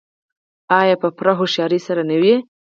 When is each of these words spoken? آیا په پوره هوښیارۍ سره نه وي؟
آیا 0.79 0.95
په 1.01 1.07
پوره 1.17 1.33
هوښیارۍ 1.39 1.79
سره 1.87 2.01
نه 2.09 2.15
وي؟ 2.21 2.35